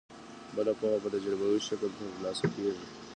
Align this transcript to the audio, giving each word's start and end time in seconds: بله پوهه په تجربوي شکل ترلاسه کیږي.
بله 0.55 0.71
پوهه 0.79 0.97
په 1.03 1.07
تجربوي 1.15 1.59
شکل 1.67 1.89
ترلاسه 1.97 2.45
کیږي. 2.53 2.85